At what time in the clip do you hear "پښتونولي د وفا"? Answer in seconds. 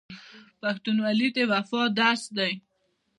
0.61-1.83